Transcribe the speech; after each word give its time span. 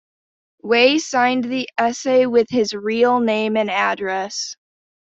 Wei 0.63 0.97
signed 0.97 1.43
the 1.43 1.69
essay 1.77 2.25
with 2.25 2.47
his 2.49 2.73
real 2.73 3.19
name 3.19 3.55
and 3.55 3.69
address. 3.69 4.55